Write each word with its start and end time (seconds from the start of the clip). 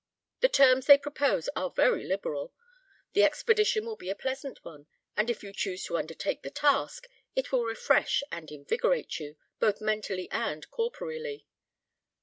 The 0.39 0.49
terms 0.49 0.87
they 0.87 0.97
propose 0.97 1.47
are 1.55 1.69
very 1.69 2.05
liberal; 2.07 2.55
the 3.13 3.21
expedition 3.23 3.85
will 3.85 3.95
be 3.97 4.09
a 4.09 4.15
pleasant 4.15 4.65
one; 4.65 4.87
and 5.15 5.29
if 5.29 5.43
you 5.43 5.53
choose 5.53 5.83
to 5.83 5.97
undertake 5.99 6.41
the 6.41 6.49
task, 6.49 7.07
it 7.35 7.51
will 7.51 7.65
refresh 7.65 8.23
and 8.31 8.49
invigorate 8.51 9.19
you, 9.19 9.35
both 9.59 9.79
mentally 9.79 10.27
and 10.31 10.67
corporeally. 10.71 11.45